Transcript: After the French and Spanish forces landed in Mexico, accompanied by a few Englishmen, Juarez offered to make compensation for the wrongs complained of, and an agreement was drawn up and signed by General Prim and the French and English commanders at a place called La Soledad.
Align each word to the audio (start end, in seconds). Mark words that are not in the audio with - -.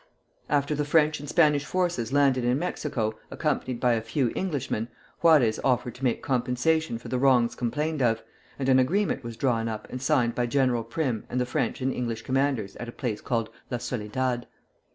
After 0.49 0.73
the 0.73 0.83
French 0.83 1.19
and 1.19 1.29
Spanish 1.29 1.63
forces 1.63 2.11
landed 2.11 2.43
in 2.43 2.57
Mexico, 2.57 3.19
accompanied 3.29 3.79
by 3.79 3.93
a 3.93 4.01
few 4.01 4.31
Englishmen, 4.35 4.87
Juarez 5.19 5.59
offered 5.63 5.93
to 5.93 6.03
make 6.03 6.23
compensation 6.23 6.97
for 6.97 7.07
the 7.07 7.19
wrongs 7.19 7.53
complained 7.53 8.01
of, 8.01 8.23
and 8.57 8.67
an 8.67 8.79
agreement 8.79 9.23
was 9.23 9.37
drawn 9.37 9.67
up 9.67 9.87
and 9.91 10.01
signed 10.01 10.33
by 10.33 10.47
General 10.47 10.83
Prim 10.83 11.27
and 11.29 11.39
the 11.39 11.45
French 11.45 11.81
and 11.81 11.93
English 11.93 12.23
commanders 12.23 12.75
at 12.77 12.89
a 12.89 12.91
place 12.91 13.21
called 13.21 13.51
La 13.69 13.77
Soledad. 13.77 14.47